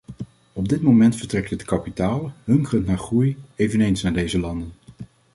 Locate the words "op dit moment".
0.53-1.15